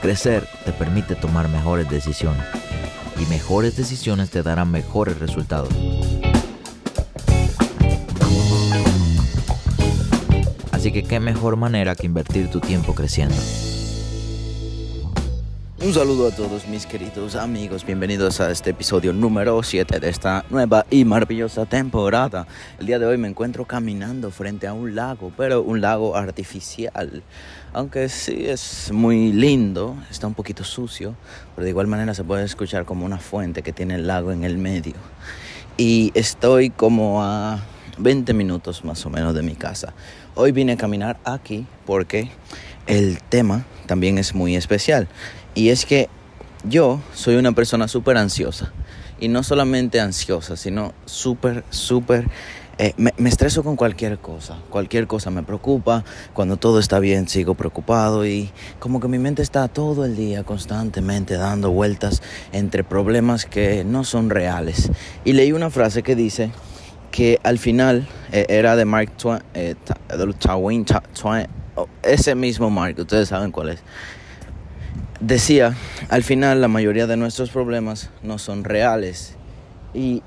Crecer 0.00 0.46
te 0.64 0.72
permite 0.72 1.16
tomar 1.16 1.48
mejores 1.48 1.90
decisiones 1.90 2.44
y 3.20 3.26
mejores 3.26 3.76
decisiones 3.76 4.30
te 4.30 4.42
darán 4.42 4.70
mejores 4.70 5.18
resultados. 5.18 5.70
Así 10.70 10.92
que 10.92 11.02
qué 11.02 11.18
mejor 11.18 11.56
manera 11.56 11.96
que 11.96 12.06
invertir 12.06 12.48
tu 12.48 12.60
tiempo 12.60 12.94
creciendo. 12.94 13.34
Un 15.80 15.94
saludo 15.94 16.26
a 16.26 16.32
todos 16.32 16.66
mis 16.66 16.86
queridos 16.86 17.36
amigos, 17.36 17.86
bienvenidos 17.86 18.40
a 18.40 18.50
este 18.50 18.70
episodio 18.70 19.12
número 19.12 19.62
7 19.62 20.00
de 20.00 20.08
esta 20.08 20.44
nueva 20.50 20.84
y 20.90 21.04
maravillosa 21.04 21.66
temporada. 21.66 22.48
El 22.80 22.86
día 22.86 22.98
de 22.98 23.06
hoy 23.06 23.16
me 23.16 23.28
encuentro 23.28 23.64
caminando 23.64 24.32
frente 24.32 24.66
a 24.66 24.72
un 24.72 24.96
lago, 24.96 25.32
pero 25.36 25.62
un 25.62 25.80
lago 25.80 26.16
artificial. 26.16 27.22
Aunque 27.72 28.08
sí 28.08 28.46
es 28.48 28.90
muy 28.92 29.32
lindo, 29.32 29.96
está 30.10 30.26
un 30.26 30.34
poquito 30.34 30.64
sucio, 30.64 31.14
pero 31.54 31.64
de 31.64 31.70
igual 31.70 31.86
manera 31.86 32.12
se 32.12 32.24
puede 32.24 32.44
escuchar 32.44 32.84
como 32.84 33.06
una 33.06 33.18
fuente 33.18 33.62
que 33.62 33.72
tiene 33.72 33.94
el 33.94 34.08
lago 34.08 34.32
en 34.32 34.42
el 34.42 34.58
medio. 34.58 34.94
Y 35.76 36.10
estoy 36.14 36.70
como 36.70 37.22
a 37.22 37.60
20 37.98 38.34
minutos 38.34 38.84
más 38.84 39.06
o 39.06 39.10
menos 39.10 39.32
de 39.32 39.42
mi 39.42 39.54
casa. 39.54 39.94
Hoy 40.34 40.50
vine 40.50 40.72
a 40.72 40.76
caminar 40.76 41.20
aquí 41.22 41.68
porque 41.86 42.30
el 42.88 43.22
tema 43.22 43.64
también 43.86 44.18
es 44.18 44.34
muy 44.34 44.56
especial. 44.56 45.08
Y 45.58 45.70
es 45.70 45.86
que 45.86 46.08
yo 46.62 47.00
soy 47.12 47.34
una 47.34 47.50
persona 47.50 47.88
súper 47.88 48.16
ansiosa. 48.16 48.72
Y 49.18 49.26
no 49.26 49.42
solamente 49.42 49.98
ansiosa, 49.98 50.56
sino 50.56 50.94
súper, 51.04 51.64
súper... 51.68 52.28
Eh, 52.78 52.94
me, 52.96 53.12
me, 53.16 53.28
estreso 53.28 53.64
con 53.64 53.74
cualquier 53.74 54.20
cosa. 54.20 54.56
Cualquier 54.70 55.08
cosa 55.08 55.32
me 55.32 55.42
preocupa. 55.42 56.04
Cuando 56.32 56.58
todo 56.58 56.78
está 56.78 57.00
bien, 57.00 57.26
sigo 57.26 57.54
preocupado. 57.54 58.24
Y 58.24 58.52
como 58.78 59.00
que 59.00 59.08
mi 59.08 59.18
mente 59.18 59.42
está 59.42 59.66
todo 59.66 60.04
el 60.04 60.14
día 60.14 60.44
constantemente 60.44 61.34
dando 61.34 61.72
vueltas 61.72 62.22
entre 62.52 62.84
problemas 62.84 63.44
que 63.44 63.82
no 63.82 64.04
son 64.04 64.30
reales. 64.30 64.92
Y 65.24 65.32
leí 65.32 65.50
una 65.50 65.70
frase 65.70 66.04
que 66.04 66.14
dice 66.14 66.52
que 67.10 67.40
al 67.42 67.58
final 67.58 68.06
eh, 68.30 68.46
era 68.48 68.76
de 68.76 68.84
Mark 68.84 69.10
Twain, 69.16 69.42
eh, 69.54 69.74
Twain, 70.38 70.84
Twain, 71.20 71.48
oh, 71.74 71.88
ese 72.04 72.36
mismo 72.36 72.70
Mark, 72.70 72.94
ustedes 72.96 73.30
saben 73.30 73.50
cuál 73.50 73.70
es 73.70 73.82
decía, 75.20 75.76
al 76.08 76.22
final 76.22 76.60
la 76.60 76.68
mayoría 76.68 77.06
de 77.06 77.16
nuestros 77.16 77.50
problemas 77.50 78.10
no 78.22 78.38
son 78.38 78.64
reales. 78.64 79.34
Y 79.94 80.22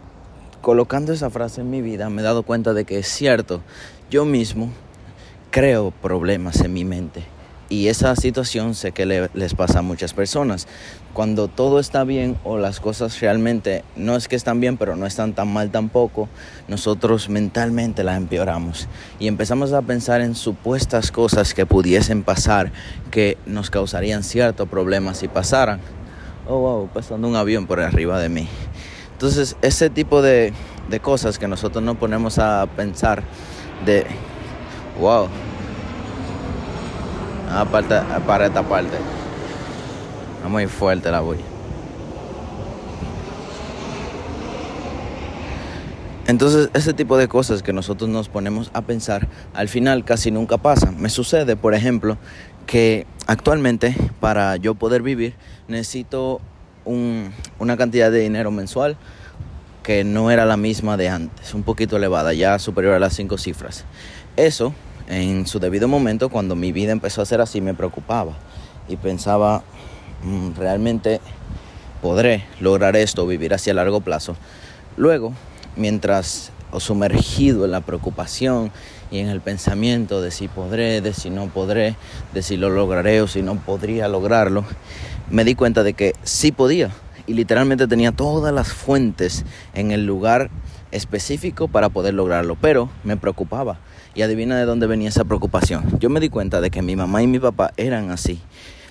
colocando 0.62 1.14
esa 1.14 1.30
frase 1.30 1.62
en 1.62 1.70
mi 1.70 1.82
vida 1.82 2.10
me 2.10 2.22
he 2.22 2.26
dado 2.26 2.44
cuenta 2.44 2.74
de 2.74 2.86
que 2.86 3.00
es 3.00 3.08
cierto, 3.08 3.62
yo 4.10 4.26
mismo 4.26 4.72
creo 5.50 5.92
problemas 5.92 6.62
en 6.62 6.74
mi 6.74 6.86
mente. 6.86 7.24
Y 7.72 7.88
esa 7.88 8.18
situación 8.18 8.76
sé 8.76 8.92
que 8.92 9.06
le, 9.06 9.30
les 9.34 9.54
pasa 9.54 9.80
a 9.80 9.82
muchas 9.82 10.14
personas. 10.14 10.68
Cuando 11.14 11.48
todo 11.48 11.80
está 11.80 12.04
bien 12.04 12.38
o 12.44 12.58
las 12.58 12.82
cosas 12.82 13.18
realmente 13.22 13.86
no 13.96 14.18
es 14.18 14.28
que 14.28 14.36
están 14.36 14.60
bien, 14.60 14.76
pero 14.76 14.98
no 14.98 15.06
están 15.06 15.32
tan 15.32 15.48
mal 15.54 15.72
tampoco, 15.72 16.28
nosotros 16.68 17.30
mentalmente 17.30 18.04
las 18.04 18.18
empeoramos. 18.18 18.90
Y 19.20 19.30
empezamos 19.30 19.72
a 19.72 19.82
pensar 19.84 20.20
en 20.20 20.36
supuestas 20.36 21.14
cosas 21.14 21.54
que 21.54 21.66
pudiesen 21.66 22.24
pasar, 22.24 22.74
que 23.10 23.38
nos 23.46 23.70
causarían 23.70 24.24
cierto 24.24 24.66
problema 24.66 25.14
si 25.14 25.30
pasaran. 25.30 25.80
Oh, 26.50 26.60
wow, 26.60 26.90
pasando 26.90 27.30
un 27.30 27.38
avión 27.38 27.68
por 27.68 27.80
arriba 27.80 28.20
de 28.20 28.28
mí. 28.28 28.50
Entonces, 29.14 29.56
ese 29.62 29.90
tipo 29.90 30.22
de, 30.22 30.52
de 30.90 31.00
cosas 31.00 31.40
que 31.40 31.48
nosotros 31.48 31.82
no 31.82 31.96
ponemos 31.96 32.38
a 32.38 32.68
pensar 32.76 33.24
de, 33.86 34.06
wow, 35.00 35.30
aparte, 37.54 37.96
para 38.26 38.48
esta 38.48 38.64
parte. 38.64 38.98
Está 40.36 40.50
muy 40.50 40.68
fuerte 40.68 41.12
la 41.12 41.22
bulla. 41.22 41.44
Entonces, 46.28 46.70
ese 46.74 46.94
tipo 46.94 47.18
de 47.18 47.28
cosas 47.28 47.62
que 47.62 47.74
nosotros 47.74 48.10
nos 48.10 48.30
ponemos 48.30 48.72
a 48.74 48.82
pensar, 48.84 49.28
al 49.54 49.68
final 49.68 50.06
casi 50.06 50.32
nunca 50.32 50.58
pasa. 50.58 50.92
Me 50.92 51.10
sucede, 51.10 51.56
por 51.56 51.74
ejemplo, 51.74 52.18
que 52.66 53.06
actualmente 53.28 53.96
para 54.20 54.56
yo 54.56 54.76
poder 54.76 55.02
vivir 55.02 55.36
necesito 55.68 56.40
un, 56.86 57.32
una 57.60 57.76
cantidad 57.76 58.12
de 58.12 58.20
dinero 58.20 58.50
mensual 58.52 58.98
que 59.84 60.04
no 60.04 60.32
era 60.32 60.46
la 60.46 60.58
misma 60.58 60.96
de 60.96 61.10
antes, 61.10 61.54
un 61.54 61.64
poquito 61.64 61.98
elevada, 61.98 62.34
ya 62.34 62.60
superior 62.60 62.94
a 62.94 63.00
las 63.00 63.14
cinco 63.14 63.38
cifras. 63.38 63.84
Eso 64.38 64.74
en 65.08 65.48
su 65.48 65.60
debido 65.60 65.88
momento, 65.88 66.30
cuando 66.30 66.56
mi 66.56 66.72
vida 66.72 66.92
empezó 66.92 67.22
a 67.22 67.26
ser 67.26 67.42
así, 67.42 67.62
me 67.62 67.74
preocupaba 67.74 68.34
y 68.88 68.98
pensaba, 68.98 69.64
mm, 70.24 70.52
realmente 70.58 71.22
podré 72.02 72.44
lograr 72.60 72.96
esto, 72.96 73.28
vivir 73.28 73.54
así 73.54 73.70
a 73.70 73.74
largo 73.74 74.02
plazo. 74.02 74.36
Luego, 74.98 75.34
mientras 75.76 76.52
sumergido 76.80 77.66
en 77.66 77.72
la 77.72 77.82
preocupación 77.82 78.72
y 79.10 79.20
en 79.20 79.28
el 79.28 79.42
pensamiento 79.42 80.22
de 80.22 80.32
si 80.32 80.48
podré, 80.48 81.02
de 81.02 81.14
si 81.14 81.30
no 81.30 81.48
podré, 81.48 81.96
de 82.34 82.42
si 82.42 82.56
lo 82.56 82.70
lograré 82.70 83.22
o 83.22 83.28
si 83.28 83.42
no 83.42 83.56
podría 83.56 84.08
lograrlo, 84.08 84.64
me 85.30 85.44
di 85.44 85.56
cuenta 85.56 85.84
de 85.84 85.94
que 85.94 86.14
sí 86.24 86.52
podía 86.52 86.92
y 87.28 87.34
literalmente 87.34 87.88
tenía 87.88 88.12
todas 88.12 88.54
las 88.54 88.70
fuentes 88.70 89.46
en 89.74 89.92
el 89.92 90.06
lugar 90.06 90.50
específico 90.92 91.68
para 91.68 91.90
poder 91.90 92.14
lograrlo, 92.14 92.56
pero 92.60 92.90
me 93.04 93.18
preocupaba 93.18 93.80
y 94.16 94.22
adivina 94.22 94.58
de 94.58 94.66
dónde 94.66 94.88
venía 94.88 95.10
esa 95.10 95.24
preocupación. 95.24 96.00
Yo 96.00 96.10
me 96.10 96.20
di 96.20 96.30
cuenta 96.30 96.62
de 96.62 96.70
que 96.70 96.82
mi 96.82 96.96
mamá 96.96 97.24
y 97.24 97.28
mi 97.28 97.40
papá 97.40 97.72
eran 97.78 98.12
así. 98.12 98.40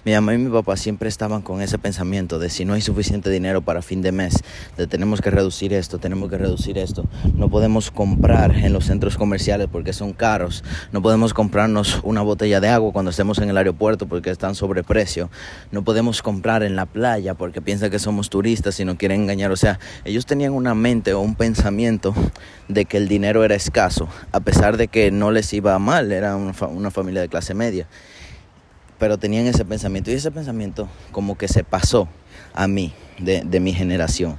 Mi 0.03 0.13
mamá 0.13 0.33
y 0.33 0.39
mi 0.39 0.51
papá 0.51 0.79
siempre 0.79 1.11
estaban 1.11 1.43
con 1.43 1.61
ese 1.61 1.77
pensamiento 1.77 2.39
de 2.39 2.49
si 2.49 2.65
no 2.65 2.73
hay 2.73 2.81
suficiente 2.81 3.29
dinero 3.29 3.61
para 3.61 3.83
fin 3.83 4.01
de 4.01 4.13
mes, 4.13 4.43
de 4.79 4.87
tenemos 4.87 5.21
que 5.21 5.31
reducir 5.31 5.75
esto, 5.75 5.99
tenemos 5.99 6.31
que 6.31 6.39
reducir 6.39 6.79
esto. 6.79 7.05
No 7.35 7.51
podemos 7.51 7.91
comprar 7.91 8.57
en 8.57 8.73
los 8.73 8.87
centros 8.87 9.19
comerciales 9.19 9.69
porque 9.71 9.93
son 9.93 10.15
caros. 10.15 10.65
No 10.91 11.03
podemos 11.03 11.35
comprarnos 11.35 12.01
una 12.03 12.23
botella 12.23 12.61
de 12.61 12.71
agua 12.71 12.95
cuando 12.95 13.11
estemos 13.11 13.37
en 13.41 13.51
el 13.51 13.59
aeropuerto 13.59 14.07
porque 14.07 14.31
están 14.31 14.55
sobreprecio. 14.55 15.29
No 15.71 15.85
podemos 15.85 16.23
comprar 16.23 16.63
en 16.63 16.77
la 16.77 16.87
playa 16.87 17.35
porque 17.35 17.61
piensan 17.61 17.91
que 17.91 17.99
somos 17.99 18.31
turistas 18.31 18.81
y 18.81 18.87
no 18.87 18.97
quieren 18.97 19.21
engañar. 19.21 19.53
O 19.53 19.57
sea, 19.57 19.79
ellos 20.07 20.25
tenían 20.25 20.55
una 20.55 20.75
mente 20.75 21.13
o 21.13 21.21
un 21.21 21.35
pensamiento 21.35 22.15
de 22.69 22.87
que 22.87 22.97
el 22.97 23.07
dinero 23.07 23.45
era 23.45 23.55
escaso, 23.55 24.09
a 24.33 24.41
pesar 24.41 24.79
de 24.79 24.89
que 24.89 25.11
no 25.11 25.31
les 25.31 25.53
iba 25.53 25.79
mal, 25.79 26.11
era 26.11 26.37
una 26.37 26.91
familia 26.91 27.21
de 27.21 27.29
clase 27.29 27.53
media 27.53 27.87
pero 29.01 29.19
tenían 29.19 29.47
ese 29.47 29.65
pensamiento 29.65 30.13
y 30.13 30.15
ese 30.15 30.31
pensamiento 30.31 30.87
como 31.11 31.37
que 31.37 31.49
se 31.49 31.65
pasó 31.65 32.07
a 32.55 32.69
mí, 32.69 32.93
de, 33.19 33.61
mi 33.61 33.73
generación, 33.73 34.37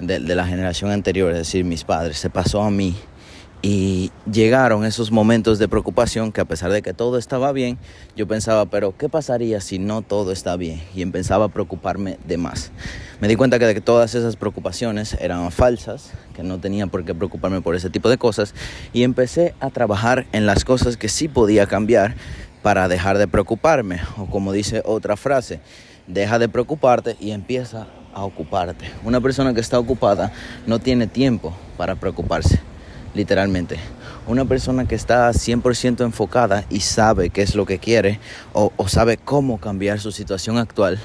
de, 0.00 0.18
la 0.18 0.46
generación 0.46 0.90
anterior, 0.90 1.30
es 1.30 1.38
decir, 1.38 1.64
mis 1.64 1.84
padres, 1.84 2.18
se 2.18 2.28
pasó 2.28 2.62
a 2.62 2.70
mí 2.70 2.96
y 3.62 4.10
llegaron 4.30 4.84
esos 4.84 5.10
momentos 5.10 5.58
de 5.58 5.68
preocupación 5.68 6.32
que 6.32 6.40
a 6.40 6.44
pesar 6.44 6.70
de 6.72 6.82
que 6.82 6.92
todo 6.92 7.16
estaba 7.16 7.52
bien, 7.52 7.78
yo 8.16 8.26
pensaba, 8.26 8.66
pero 8.66 8.96
¿qué 8.98 9.08
pasaría 9.08 9.60
si 9.60 9.78
no 9.78 10.02
todo 10.02 10.32
está 10.32 10.56
bien? 10.56 10.82
Y 10.94 11.00
empezaba 11.00 11.46
a 11.46 11.48
preocuparme 11.48 12.18
de 12.26 12.36
más. 12.36 12.72
Me 13.20 13.28
di 13.28 13.36
cuenta 13.36 13.58
de 13.58 13.74
que 13.74 13.80
todas 13.80 14.14
esas 14.14 14.36
preocupaciones 14.36 15.16
eran 15.20 15.50
falsas, 15.50 16.10
que 16.34 16.42
no 16.42 16.58
tenía 16.58 16.88
por 16.88 17.04
qué 17.04 17.14
preocuparme 17.14 17.62
por 17.62 17.74
ese 17.74 17.88
tipo 17.90 18.10
de 18.10 18.18
cosas 18.18 18.54
y 18.92 19.04
empecé 19.04 19.54
a 19.60 19.70
trabajar 19.70 20.26
en 20.32 20.44
las 20.44 20.64
cosas 20.64 20.96
que 20.96 21.08
sí 21.08 21.28
podía 21.28 21.66
cambiar 21.66 22.16
para 22.64 22.88
dejar 22.88 23.18
de 23.18 23.28
preocuparme. 23.28 24.00
O 24.16 24.24
como 24.24 24.50
dice 24.50 24.80
otra 24.86 25.18
frase, 25.18 25.60
deja 26.06 26.38
de 26.38 26.48
preocuparte 26.48 27.14
y 27.20 27.32
empieza 27.32 27.86
a 28.14 28.24
ocuparte. 28.24 28.86
Una 29.04 29.20
persona 29.20 29.52
que 29.52 29.60
está 29.60 29.78
ocupada 29.78 30.32
no 30.66 30.78
tiene 30.78 31.06
tiempo 31.06 31.54
para 31.76 31.94
preocuparse, 31.94 32.58
literalmente. 33.12 33.76
Una 34.26 34.46
persona 34.46 34.88
que 34.88 34.94
está 34.94 35.30
100% 35.30 36.04
enfocada 36.04 36.64
y 36.70 36.80
sabe 36.80 37.28
qué 37.28 37.42
es 37.42 37.54
lo 37.54 37.66
que 37.66 37.78
quiere 37.78 38.18
o, 38.54 38.72
sabe 38.88 39.18
cómo 39.18 39.60
cambiar 39.60 40.00
su 40.00 40.10
situación 40.10 40.56
actual, 40.56 40.98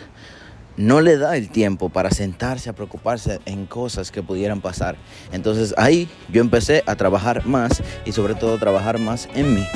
no 0.77 1.01
le 1.01 1.17
da 1.17 1.35
el 1.35 1.49
tiempo 1.49 1.89
para 1.89 2.09
sentarse 2.09 2.69
a 2.69 2.73
preocuparse 2.73 3.41
en 3.45 3.65
cosas 3.65 4.11
que 4.11 4.23
pudieran 4.23 4.61
pasar. 4.61 4.95
Entonces 5.33 5.73
ahí 5.75 6.07
yo 6.29 6.39
empecé 6.39 6.83
a 6.85 6.95
trabajar 6.95 7.45
más 7.45 7.83
y 8.05 8.13
sobre 8.13 8.35
todo 8.35 8.57
trabajar 8.57 8.97
más 8.97 9.27
en 9.35 9.55
mí. 9.55 9.67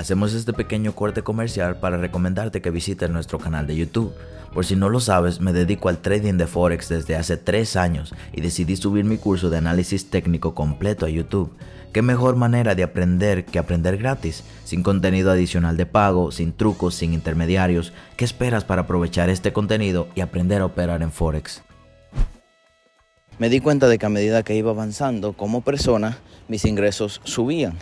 Hacemos 0.00 0.32
este 0.32 0.54
pequeño 0.54 0.94
corte 0.94 1.20
comercial 1.20 1.76
para 1.76 1.98
recomendarte 1.98 2.62
que 2.62 2.70
visites 2.70 3.10
nuestro 3.10 3.38
canal 3.38 3.66
de 3.66 3.76
YouTube. 3.76 4.14
Por 4.54 4.64
si 4.64 4.74
no 4.74 4.88
lo 4.88 4.98
sabes, 4.98 5.42
me 5.42 5.52
dedico 5.52 5.90
al 5.90 5.98
trading 5.98 6.38
de 6.38 6.46
Forex 6.46 6.88
desde 6.88 7.16
hace 7.16 7.36
3 7.36 7.76
años 7.76 8.14
y 8.32 8.40
decidí 8.40 8.76
subir 8.76 9.04
mi 9.04 9.18
curso 9.18 9.50
de 9.50 9.58
análisis 9.58 10.08
técnico 10.08 10.54
completo 10.54 11.04
a 11.04 11.10
YouTube. 11.10 11.54
¿Qué 11.92 12.00
mejor 12.00 12.36
manera 12.36 12.74
de 12.74 12.82
aprender 12.82 13.44
que 13.44 13.58
aprender 13.58 13.98
gratis? 13.98 14.42
Sin 14.64 14.82
contenido 14.82 15.30
adicional 15.30 15.76
de 15.76 15.84
pago, 15.84 16.32
sin 16.32 16.54
trucos, 16.54 16.94
sin 16.94 17.12
intermediarios. 17.12 17.92
¿Qué 18.16 18.24
esperas 18.24 18.64
para 18.64 18.82
aprovechar 18.82 19.28
este 19.28 19.52
contenido 19.52 20.08
y 20.14 20.22
aprender 20.22 20.62
a 20.62 20.64
operar 20.64 21.02
en 21.02 21.12
Forex? 21.12 21.60
Me 23.38 23.50
di 23.50 23.60
cuenta 23.60 23.86
de 23.86 23.98
que 23.98 24.06
a 24.06 24.08
medida 24.08 24.44
que 24.44 24.56
iba 24.56 24.70
avanzando 24.70 25.34
como 25.34 25.60
persona, 25.60 26.16
mis 26.48 26.64
ingresos 26.64 27.20
subían 27.24 27.74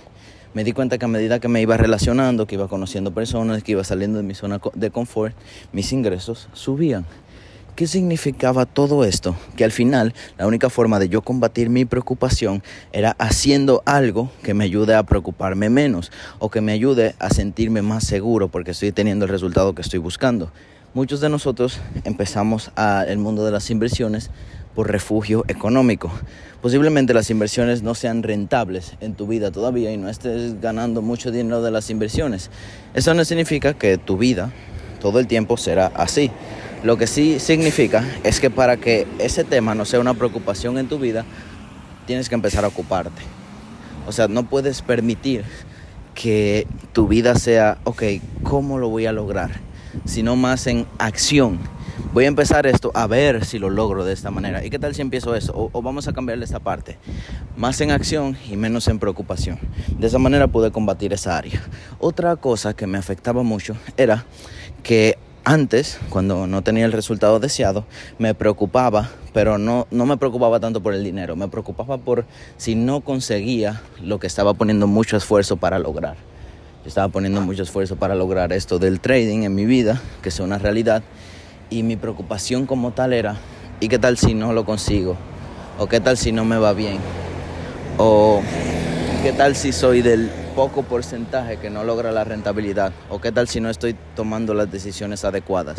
me 0.55 0.65
di 0.65 0.73
cuenta 0.73 0.99
que 0.99 1.05
a 1.05 1.09
medida 1.09 1.41
que 1.41 1.49
me 1.49 1.61
iba 1.61 1.77
relacionando, 1.77 2.47
que 2.47 2.55
iba 2.55 2.69
conociendo 2.69 3.13
personas, 3.13 3.63
que 3.63 3.73
iba 3.73 3.85
saliendo 3.85 4.19
de 4.19 4.25
mi 4.25 4.35
zona 4.35 4.61
de 4.75 4.91
confort, 4.91 5.35
mis 5.73 5.93
ingresos 5.93 6.49
subían. 6.53 7.07
¿Qué 7.79 7.87
significaba 7.87 8.67
todo 8.67 9.05
esto? 9.05 9.37
Que 9.55 9.63
al 9.63 9.71
final 9.71 10.13
la 10.37 10.49
única 10.49 10.69
forma 10.69 10.99
de 10.99 11.09
yo 11.09 11.23
combatir 11.23 11.71
mi 11.71 11.85
preocupación 11.85 12.65
era 12.91 13.15
haciendo 13.21 13.85
algo 13.87 14.33
que 14.43 14.53
me 14.53 14.65
ayude 14.65 14.97
a 14.97 15.05
preocuparme 15.05 15.71
menos 15.71 16.11
o 16.41 16.51
que 16.51 16.61
me 16.61 16.73
ayude 16.73 17.15
a 17.21 17.31
sentirme 17.31 17.83
más 17.83 18.03
seguro 18.03 18.49
porque 18.49 18.73
estoy 18.73 18.91
teniendo 18.91 19.27
el 19.27 19.31
resultado 19.31 19.77
que 19.77 19.83
estoy 19.83 20.01
buscando. 20.01 20.51
Muchos 20.93 21.21
de 21.21 21.29
nosotros 21.29 21.79
empezamos 22.03 22.73
al 22.75 23.19
mundo 23.19 23.45
de 23.45 23.53
las 23.53 23.71
inversiones 23.71 24.33
por 24.79 24.93
refugio 24.93 25.45
económico. 25.49 26.09
Posiblemente 26.63 27.13
las 27.13 27.31
inversiones 27.31 27.83
no 27.83 27.97
sean 27.97 28.23
rentables 28.23 28.95
en 29.01 29.15
tu 29.15 29.27
vida 29.27 29.51
todavía 29.51 29.91
y 29.91 29.97
no 29.97 30.09
estés 30.09 30.61
ganando 30.61 31.03
mucho 31.03 31.33
dinero 31.33 31.63
de 31.63 31.73
las 31.73 31.91
inversiones. 31.91 32.49
Eso 32.95 33.13
no 33.13 33.25
significa 33.25 33.75
que 33.75 33.99
tu 33.99 34.17
vida 34.17 34.53
todo 35.01 35.19
el 35.19 35.27
tiempo 35.27 35.57
será 35.57 35.89
así. 35.97 36.31
Lo 36.85 36.97
que 36.97 37.09
sí 37.09 37.41
significa 37.41 38.05
es 38.23 38.39
que 38.39 38.51
para 38.51 38.77
que 38.77 39.09
ese 39.19 39.43
tema 39.43 39.75
no 39.75 39.85
sea 39.85 39.99
una 39.99 40.15
preocupación 40.15 40.79
en 40.79 40.87
tu 40.87 41.01
vida, 41.01 41.25
tienes 42.07 42.29
que 42.29 42.37
empezar 42.37 42.65
a 42.65 42.69
ocuparte. 42.69 43.23
O 44.07 44.13
sea, 44.13 44.29
no 44.29 44.49
puedes 44.49 44.83
permitir 44.83 45.43
que 46.15 46.69
tu 46.93 47.09
vida 47.09 47.35
sea, 47.35 47.79
ok, 47.83 48.05
¿cómo 48.45 48.79
lo 48.79 48.89
voy 48.91 49.07
a 49.07 49.13
lograr? 49.13 49.51
Sino 50.05 50.37
más 50.37 50.69
en 50.69 50.87
acción 50.99 51.59
voy 52.13 52.25
a 52.25 52.29
empezar 52.29 52.67
esto 52.67 52.91
a 52.95 53.07
ver 53.07 53.45
si 53.45 53.59
lo 53.59 53.71
logro 53.71 54.05
de 54.05 54.13
esta 54.13 54.31
manera. 54.31 54.65
¿Y 54.65 54.71
qué 54.71 54.79
tal 54.79 54.95
si 54.95 55.03
empiezo 55.03 55.35
eso? 55.35 55.71
O, 55.73 55.83
vamos 55.83 56.09
a 56.09 56.13
cambiarle 56.13 56.45
esta 56.45 56.61
parte. 56.61 56.99
Más 57.57 57.81
en 57.81 57.91
acción 57.91 58.37
y 58.51 58.57
menos 58.57 58.89
en 58.89 58.99
preocupación. 58.99 59.59
De 59.99 60.07
esa 60.07 60.19
manera 60.19 60.47
pude 60.47 60.71
combatir 60.71 61.13
esa 61.13 61.37
área. 61.37 61.63
Otra 61.99 62.37
cosa 62.37 62.75
que 62.75 62.87
me 62.87 62.99
afectaba 62.99 63.43
mucho 63.43 63.77
era 63.97 64.25
que 64.83 65.19
antes, 65.45 65.99
cuando 66.11 66.47
no 66.47 66.63
tenía 66.63 66.85
el 66.85 66.93
resultado 66.93 67.41
deseado, 67.41 67.87
me 68.19 68.35
preocupaba, 68.35 69.11
pero 69.33 69.57
no, 69.57 69.87
no 69.91 70.05
me 70.05 70.19
preocupaba 70.19 70.61
tanto 70.61 70.83
por 70.83 70.93
el 70.93 71.03
dinero, 71.03 71.37
me 71.37 71.49
preocupaba 71.49 71.97
por 71.97 72.27
si 72.59 72.75
no 72.75 73.01
conseguía 73.01 73.81
lo 74.03 74.19
que 74.19 74.27
estaba 74.27 74.53
poniendo 74.55 74.87
mucho 74.87 75.17
esfuerzo 75.17 75.57
para 75.57 75.79
lograr. 75.79 76.17
Estaba 76.85 77.09
poniendo 77.09 77.41
mucho 77.41 77.63
esfuerzo 77.63 77.97
para 77.97 78.15
lograr 78.15 78.53
esto 78.53 78.79
del 78.79 79.01
trading 79.01 79.43
en 79.43 79.55
mi 79.55 79.65
vida, 79.65 80.01
que 80.23 80.31
sea 80.31 80.45
una 80.45 80.59
realidad, 80.59 81.03
y 81.71 81.83
mi 81.83 81.97
preocupación 81.97 82.67
como 82.67 82.93
tal 82.93 83.13
era, 83.13 83.37
¿y 83.81 83.89
qué 83.89 83.99
tal 83.99 84.17
si 84.19 84.35
no 84.35 84.53
lo 84.53 84.65
consigo? 84.65 85.17
¿O 85.79 85.87
qué 85.87 86.01
tal 86.01 86.17
si 86.17 86.33
no 86.33 86.45
me 86.45 86.59
va 86.59 86.73
bien? 86.73 86.99
¿O 87.99 88.43
qué 89.23 89.33
tal 89.33 89.55
si 89.55 89.73
soy 89.73 90.03
del 90.03 90.31
poco 90.55 90.83
porcentaje 90.83 91.59
que 91.59 91.71
no 91.71 91.85
logra 91.85 92.11
la 92.11 92.25
rentabilidad? 92.25 92.93
¿O 93.11 93.21
qué 93.21 93.33
tal 93.33 93.49
si 93.49 93.61
no 93.61 93.71
estoy 93.71 93.97
tomando 94.17 94.55
las 94.55 94.71
decisiones 94.71 95.25
adecuadas? 95.25 95.79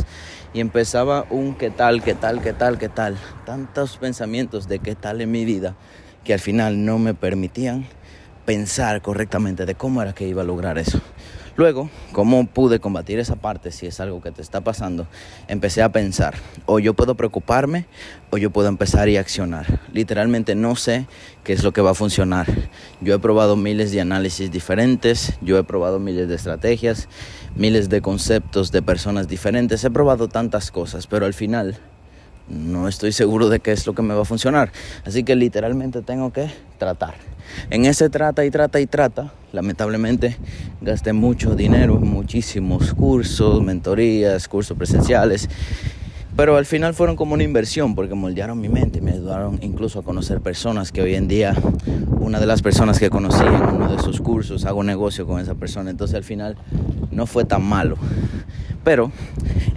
Y 0.53 0.61
empezaba 0.61 1.25
un 1.29 1.55
qué 1.55 1.69
tal, 1.69 2.01
qué 2.01 2.15
tal, 2.15 2.41
qué 2.41 2.53
tal, 2.53 2.77
qué 2.77 2.89
tal. 2.89 3.17
Tantos 3.45 3.97
pensamientos 3.97 4.67
de 4.67 4.79
qué 4.79 4.95
tal 4.95 5.21
en 5.21 5.31
mi 5.31 5.45
vida 5.45 5.75
que 6.23 6.33
al 6.33 6.39
final 6.39 6.85
no 6.85 6.99
me 6.99 7.13
permitían 7.13 7.87
pensar 8.45 9.01
correctamente 9.01 9.65
de 9.65 9.75
cómo 9.75 10.01
era 10.01 10.13
que 10.13 10.27
iba 10.27 10.41
a 10.41 10.45
lograr 10.45 10.77
eso. 10.77 10.99
Luego, 11.59 11.89
¿cómo 12.13 12.47
pude 12.47 12.79
combatir 12.79 13.19
esa 13.19 13.35
parte 13.35 13.71
si 13.71 13.85
es 13.85 13.99
algo 13.99 14.21
que 14.21 14.31
te 14.31 14.41
está 14.41 14.61
pasando? 14.61 15.07
Empecé 15.49 15.81
a 15.81 15.91
pensar, 15.91 16.35
o 16.65 16.79
yo 16.79 16.93
puedo 16.93 17.15
preocuparme 17.15 17.85
o 18.29 18.37
yo 18.37 18.49
puedo 18.49 18.69
empezar 18.69 19.09
y 19.09 19.17
accionar. 19.17 19.81
Literalmente 19.91 20.55
no 20.55 20.77
sé 20.77 21.05
qué 21.43 21.51
es 21.51 21.61
lo 21.61 21.73
que 21.73 21.81
va 21.81 21.91
a 21.91 21.95
funcionar. 21.95 22.47
Yo 23.01 23.13
he 23.13 23.19
probado 23.19 23.57
miles 23.57 23.91
de 23.91 23.99
análisis 23.99 24.49
diferentes, 24.51 25.33
yo 25.41 25.57
he 25.57 25.65
probado 25.65 25.99
miles 25.99 26.29
de 26.29 26.35
estrategias, 26.35 27.09
miles 27.57 27.89
de 27.89 28.01
conceptos 28.01 28.71
de 28.71 28.81
personas 28.81 29.27
diferentes, 29.27 29.83
he 29.83 29.91
probado 29.91 30.29
tantas 30.29 30.71
cosas, 30.71 31.07
pero 31.07 31.25
al 31.25 31.33
final 31.33 31.77
no 32.49 32.87
estoy 32.87 33.11
seguro 33.11 33.49
de 33.49 33.59
qué 33.59 33.71
es 33.71 33.85
lo 33.85 33.93
que 33.93 34.01
me 34.01 34.13
va 34.13 34.23
a 34.23 34.25
funcionar. 34.25 34.71
Así 35.05 35.23
que 35.23 35.35
literalmente 35.35 36.01
tengo 36.01 36.33
que 36.33 36.49
tratar. 36.77 37.15
En 37.69 37.85
ese 37.85 38.09
trata 38.09 38.45
y 38.45 38.51
trata 38.51 38.79
y 38.79 38.85
trata, 38.85 39.33
lamentablemente 39.53 40.37
gasté 40.81 41.13
mucho 41.13 41.55
dinero 41.55 41.95
muchísimos 41.95 42.93
cursos, 42.93 43.61
mentorías, 43.63 44.47
cursos 44.47 44.77
presenciales. 44.77 45.49
Pero 46.35 46.55
al 46.55 46.65
final 46.65 46.93
fueron 46.93 47.15
como 47.15 47.33
una 47.33 47.43
inversión 47.43 47.95
porque 47.95 48.13
moldearon 48.13 48.61
mi 48.61 48.69
mente, 48.69 49.01
me 49.01 49.11
ayudaron 49.11 49.59
incluso 49.61 49.99
a 49.99 50.03
conocer 50.03 50.39
personas 50.39 50.91
que 50.91 51.01
hoy 51.01 51.15
en 51.15 51.27
día, 51.27 51.53
una 52.11 52.39
de 52.39 52.45
las 52.45 52.61
personas 52.61 52.99
que 52.99 53.09
conocí 53.09 53.43
en 53.43 53.75
uno 53.75 53.91
de 53.91 54.01
sus 54.01 54.21
cursos, 54.21 54.65
hago 54.65 54.83
negocio 54.83 55.25
con 55.27 55.41
esa 55.41 55.55
persona. 55.55 55.89
Entonces 55.89 56.15
al 56.15 56.23
final 56.23 56.55
no 57.11 57.25
fue 57.25 57.43
tan 57.45 57.63
malo. 57.63 57.97
Pero 58.83 59.11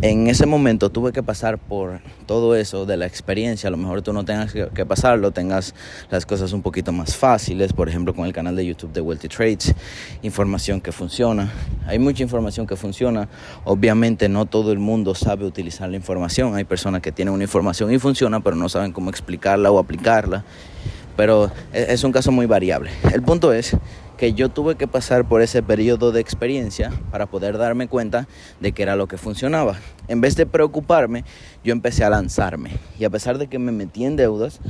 en 0.01 0.29
ese 0.29 0.47
momento 0.47 0.91
tuve 0.91 1.13
que 1.13 1.23
pasar 1.23 1.59
por 1.59 2.01
todo 2.27 2.55
eso 2.57 2.87
de 2.87 2.97
la 2.97 3.07
experiencia. 3.07 3.69
A 3.69 3.71
lo 3.71 3.77
mejor 3.77 4.03
tú 4.03 4.13
no 4.13 4.25
tengas 4.25 4.53
que 4.53 4.87
pasarlo, 4.87 5.31
tengas 5.33 5.75
las 6.11 6.25
cosas 6.25 6.53
un 6.53 6.63
poquito 6.63 6.93
más 6.93 7.17
fáciles. 7.17 7.73
Por 7.73 7.89
ejemplo, 7.89 8.15
con 8.15 8.27
el 8.27 8.33
canal 8.33 8.57
de 8.57 8.67
YouTube 8.67 8.93
de 8.93 9.01
Wealthy 9.01 9.29
Trades, 9.29 9.75
información 10.23 10.81
que 10.81 10.93
funciona. 10.93 11.53
Hay 11.87 11.99
mucha 11.99 12.23
información 12.23 12.67
que 12.67 12.77
funciona. 12.77 13.29
Obviamente 13.65 14.29
no 14.29 14.47
todo 14.47 14.73
el 14.73 14.79
mundo 14.79 15.15
sabe 15.15 15.45
utilizar 15.45 15.89
la 15.89 15.97
información. 15.97 16.55
Hay 16.55 16.65
personas 16.65 17.03
que 17.03 17.13
tienen 17.13 17.35
una 17.35 17.45
información 17.45 17.93
y 17.93 17.99
funciona, 17.99 18.41
pero 18.41 18.57
no 18.57 18.69
saben 18.69 18.93
cómo 18.93 19.11
explicarla 19.11 19.71
o 19.71 19.79
aplicarla. 19.79 20.45
Pero 21.17 21.51
e, 21.73 21.87
es 21.91 22.05
un 22.05 22.13
caso 22.13 22.33
muy 22.33 22.47
variable. 22.47 22.91
El 23.13 23.23
punto 23.23 23.53
es 23.53 23.77
que 24.23 24.35
yo 24.35 24.51
tuve 24.51 24.77
que 24.77 24.87
pasar 24.87 25.27
por 25.27 25.43
ese 25.43 25.65
periodo 25.65 26.13
de 26.13 26.21
experiencia 26.21 26.93
para 27.11 27.27
poder 27.27 27.59
darme 27.59 27.89
cuenta 27.89 28.29
de 28.61 28.71
que 28.71 28.85
era 28.85 28.95
lo 28.95 29.09
que 29.09 29.17
funcionaba. 29.17 29.81
En 30.07 30.21
vez 30.21 30.37
de 30.37 30.47
preocuparme, 30.47 31.25
yo 31.65 31.73
empecé 31.73 32.05
a 32.05 32.11
lanzarme. 32.11 32.71
Y 33.01 33.05
a 33.05 33.11
pesar 33.11 33.39
de 33.39 33.49
que 33.49 33.59
me 33.59 33.73
metí 33.73 34.05
en 34.05 34.15
deudas, 34.15 34.61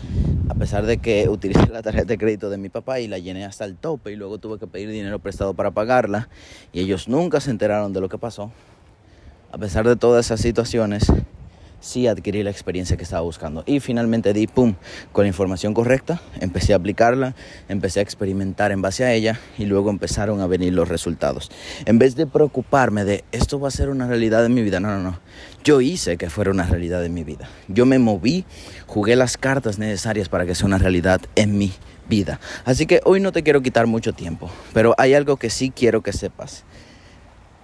a 0.49 0.55
pesar 0.55 0.87
de 0.87 0.97
que 0.97 1.29
utilicé 1.29 1.67
la 1.69 1.83
tarjeta 1.83 2.07
de 2.07 2.17
crédito 2.17 2.49
de 2.49 2.57
mi 2.57 2.71
papá 2.71 3.01
y 3.01 3.09
la 3.09 3.19
llené 3.19 3.45
hasta 3.45 3.67
el 3.67 3.77
tope 3.77 4.11
y 4.13 4.17
luego 4.17 4.39
tuve 4.39 4.59
que 4.59 4.67
pedir 4.67 4.89
dinero 4.89 5.19
prestado 5.19 5.53
para 5.53 5.71
pagarla 5.71 6.31
y 6.73 6.81
ellos 6.81 7.07
nunca 7.07 7.39
se 7.41 7.51
enteraron 7.51 7.93
de 7.93 8.01
lo 8.01 8.09
que 8.09 8.17
pasó, 8.17 8.51
a 9.53 9.59
pesar 9.59 9.87
de 9.87 9.97
todas 9.97 10.25
esas 10.25 10.41
situaciones, 10.41 11.13
sí 11.83 12.07
adquirí 12.07 12.43
la 12.43 12.51
experiencia 12.51 12.97
que 12.97 13.03
estaba 13.03 13.21
buscando. 13.21 13.63
Y 13.67 13.81
finalmente 13.81 14.33
di, 14.33 14.47
pum, 14.47 14.75
con 15.13 15.25
la 15.25 15.29
información 15.29 15.75
correcta, 15.75 16.23
empecé 16.41 16.73
a 16.73 16.77
aplicarla, 16.77 17.35
empecé 17.69 18.01
a 18.01 18.03
experimentar 18.03 18.73
en 18.73 18.81
base 18.81 19.05
a 19.05 19.13
ella 19.13 19.39
y 19.59 19.67
luego 19.67 19.91
empezaron 19.91 20.41
a 20.41 20.47
venir 20.47 20.73
los 20.73 20.89
resultados. 20.89 21.51
En 21.85 21.99
vez 21.99 22.15
de 22.15 22.27
preocuparme 22.27 23.05
de 23.05 23.25
esto 23.33 23.61
va 23.61 23.69
a 23.69 23.73
ser 23.73 23.91
una 23.91 24.07
realidad 24.07 24.47
en 24.47 24.55
mi 24.55 24.63
vida, 24.63 24.81
no, 24.81 24.89
no, 24.89 25.03
no. 25.03 25.21
Yo 25.65 25.81
hice 25.81 26.17
que 26.17 26.31
fuera 26.31 26.51
una 26.51 26.67
realidad 26.67 27.05
en 27.05 27.13
mi 27.13 27.25
vida. 27.25 27.49
Yo 27.69 27.85
me 27.85 27.99
moví, 27.99 28.45
jugué 28.87 29.17
las 29.17 29.37
cartas 29.37 29.79
necesarias 29.79 30.29
para 30.29 30.47
que 30.47 30.55
sea 30.55 30.67
una 30.67 30.79
realidad 30.79 31.21
en 31.35 31.59
mi 31.59 31.73
vida. 32.09 32.41
Así 32.65 32.87
que 32.87 33.01
hoy 33.05 33.21
no 33.21 33.33
te 33.33 33.43
quiero 33.43 33.61
quitar 33.61 33.87
mucho 33.87 34.13
tiempo, 34.13 34.51
pero 34.73 34.95
hay 34.99 35.15
algo 35.15 35.37
que 35.37 35.51
sí 35.51 35.73
quiero 35.75 36.03
que 36.03 36.13
sepas. 36.13 36.65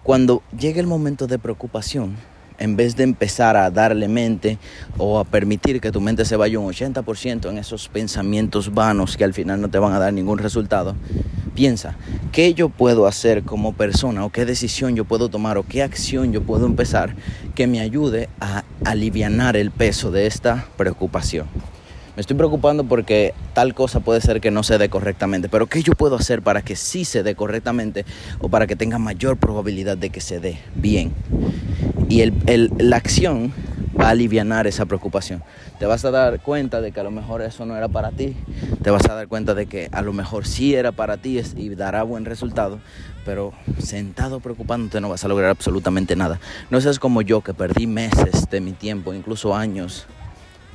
Cuando 0.03 0.43
llegue 0.59 0.81
el 0.81 0.87
momento 0.87 1.27
de 1.27 1.39
preocupación, 1.39 2.17
en 2.59 2.77
vez 2.77 2.97
de 2.97 3.05
empezar 3.05 3.57
a 3.57 3.71
darle 3.71 4.09
mente 4.09 4.59
o 4.97 5.19
a 5.19 5.25
permitir 5.25 5.81
que 5.81 5.93
tu 5.93 6.00
mente 6.00 6.25
se 6.25 6.37
vaya 6.37 6.59
un 6.59 6.73
80% 6.73 7.49
en 7.50 7.59
esos 7.59 7.88
pensamientos 7.88 8.75
vanos 8.75 9.17
que 9.17 9.25
al 9.25 9.35
final 9.35 9.61
no 9.61 9.69
te 9.69 9.79
van 9.79 9.93
a 9.93 9.99
dar 9.99 10.12
ningún 10.12 10.38
resultado, 10.38 10.95
piensa, 11.55 11.97
¿qué 12.33 12.55
yo 12.55 12.69
puedo 12.69 13.07
hacer 13.07 13.43
como 13.43 13.73
persona 13.73 14.25
o 14.25 14.31
qué 14.31 14.45
decisión 14.45 14.97
yo 14.97 15.05
puedo 15.05 15.29
tomar 15.29 15.59
o 15.59 15.62
qué 15.62 15.83
acción 15.83 16.33
yo 16.33 16.43
puedo 16.43 16.67
empezar 16.67 17.15
que 17.55 17.67
me 17.67 17.81
ayude 17.81 18.29
a 18.41 18.65
aliviar 18.85 19.57
el 19.57 19.71
peso 19.71 20.11
de 20.11 20.27
esta 20.27 20.67
preocupación? 20.77 21.47
me 22.19 22.23
estoy 22.23 22.37
preocupando 22.37 22.83
porque 22.83 23.33
tal 23.55 23.75
cosa 23.75 24.00
puede 24.00 24.21
ser 24.21 24.41
que 24.41 24.50
no 24.50 24.65
se 24.65 24.77
dé 24.77 24.88
correctamente, 24.88 25.49
pero 25.49 25.69
¿qué 25.69 25.85
yo 25.85 25.93
puedo 25.93 26.17
hacer 26.17 26.43
para 26.43 26.62
que 26.62 26.75
sí 26.75 27.05
se 27.05 27.23
dé 27.23 27.37
correctamente 27.37 28.05
o 28.41 28.49
para 28.49 28.67
que 28.67 28.75
tenga 28.75 28.99
mayor 28.99 29.37
probabilidad 29.37 29.97
de 29.97 30.11
que 30.11 30.21
se 30.21 30.41
dé 30.41 30.59
bien? 30.75 31.12
Y 32.09 32.23
el, 32.23 32.73
la 32.79 32.97
acción 32.97 33.53
va 34.00 34.07
a 34.07 34.11
aliviar 34.11 34.67
esa 34.67 34.87
preocupación. 34.87 35.43
Te 35.79 35.87
vas 35.87 36.05
a 36.05 36.11
dar 36.11 36.41
cuenta 36.41 36.81
de 36.81 36.93
que 36.93 37.00
a 37.00 37.03
lo 37.03 37.11
mejor 37.11 37.43
eso 37.43 37.67
no 37.67 37.77
era 37.77 37.88
para 37.88 38.11
ti, 38.11 38.37
te 38.83 38.91
vas 38.91 39.05
a 39.09 39.15
dar 39.15 39.29
cuenta 39.29 39.55
de 39.55 39.67
que 39.67 39.88
a 39.93 40.03
lo 40.03 40.12
mejor 40.12 40.47
sí 40.47 40.75
era 40.75 40.93
para 40.93 41.17
ti 41.17 41.41
y 41.57 41.69
dará 41.71 42.03
buen 42.03 42.25
resultado, 42.25 42.79
pero 43.25 43.53
sentado 43.79 44.41
preocupándote 44.41 45.00
no 45.00 45.09
vas 45.09 45.25
a 45.25 45.29
lograr 45.29 45.50
absolutamente 45.50 46.17
nada. 46.17 46.41
No 46.71 46.81
seas 46.81 46.99
como 46.99 47.23
yo 47.23 47.43
que 47.43 47.55
perdí 47.55 47.87
meses 47.87 48.49
de 48.50 48.61
mi 48.61 48.73
tiempo, 48.73 49.12
incluso 49.12 49.55
años, 49.55 50.07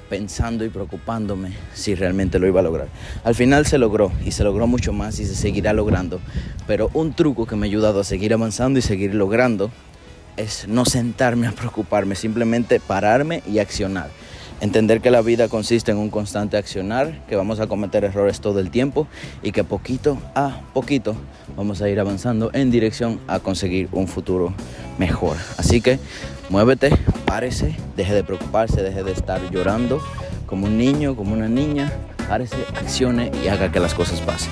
pensando 0.09 0.63
y 0.63 0.69
preocupándome 0.69 1.53
si 1.73 1.95
realmente 1.95 2.37
lo 2.37 2.47
iba 2.47 2.59
a 2.59 2.63
lograr. 2.63 2.87
Al 3.23 3.33
final 3.33 3.65
se 3.65 3.77
logró 3.77 4.11
y 4.23 4.31
se 4.31 4.43
logró 4.43 4.67
mucho 4.67 4.93
más 4.93 5.19
y 5.19 5.25
se 5.25 5.33
seguirá 5.33 5.73
logrando. 5.73 6.19
Pero 6.67 6.91
un 6.93 7.13
truco 7.13 7.47
que 7.47 7.55
me 7.55 7.65
ha 7.65 7.69
ayudado 7.69 8.01
a 8.01 8.03
seguir 8.03 8.33
avanzando 8.33 8.77
y 8.77 8.81
seguir 8.81 9.15
logrando 9.15 9.71
es 10.37 10.67
no 10.67 10.85
sentarme 10.85 11.47
a 11.47 11.51
preocuparme, 11.51 12.15
simplemente 12.15 12.79
pararme 12.79 13.43
y 13.47 13.59
accionar. 13.59 14.09
Entender 14.61 15.01
que 15.01 15.11
la 15.11 15.21
vida 15.21 15.49
consiste 15.49 15.91
en 15.91 15.97
un 15.97 16.09
constante 16.09 16.55
accionar, 16.55 17.25
que 17.27 17.35
vamos 17.35 17.59
a 17.59 17.67
cometer 17.67 18.05
errores 18.05 18.39
todo 18.39 18.59
el 18.59 18.69
tiempo 18.69 19.07
y 19.41 19.51
que 19.51 19.63
poquito 19.65 20.17
a 20.35 20.61
poquito 20.73 21.17
vamos 21.57 21.81
a 21.81 21.89
ir 21.89 21.99
avanzando 21.99 22.49
en 22.53 22.71
dirección 22.71 23.19
a 23.27 23.39
conseguir 23.39 23.89
un 23.91 24.07
futuro 24.07 24.53
mejor. 24.97 25.35
Así 25.57 25.81
que 25.81 25.99
muévete, 26.49 26.91
párese, 27.25 27.75
deje 27.97 28.13
de 28.13 28.23
preocuparse, 28.23 28.81
deje 28.81 29.03
de 29.03 29.11
estar 29.11 29.41
llorando 29.51 30.01
como 30.45 30.67
un 30.67 30.77
niño, 30.77 31.15
como 31.15 31.33
una 31.33 31.49
niña, 31.49 31.91
párese, 32.29 32.57
accione 32.75 33.31
y 33.43 33.49
haga 33.49 33.71
que 33.71 33.81
las 33.81 33.93
cosas 33.93 34.21
pasen. 34.21 34.51